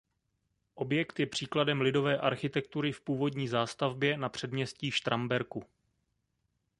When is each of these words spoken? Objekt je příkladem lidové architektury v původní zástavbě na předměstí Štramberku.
Objekt 0.75 1.19
je 1.19 1.25
příkladem 1.25 1.81
lidové 1.81 2.17
architektury 2.17 2.91
v 2.91 3.01
původní 3.01 3.47
zástavbě 3.47 4.17
na 4.17 4.29
předměstí 4.29 4.91
Štramberku. 4.91 5.63